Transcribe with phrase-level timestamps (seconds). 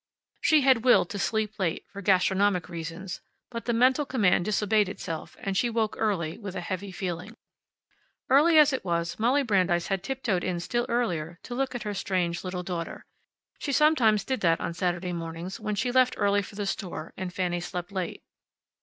[0.41, 5.37] She had willed to sleep late, for gastronomic reasons, but the mental command disobeyed itself,
[5.39, 7.35] and she woke early, with a heavy feeling.
[8.27, 11.93] Early as it was, Molly Brandeis had tiptoed in still earlier to look at her
[11.93, 13.05] strange little daughter.
[13.59, 17.31] She sometimes did that on Saturday mornings when she left early for the store and
[17.31, 18.23] Fanny slept late.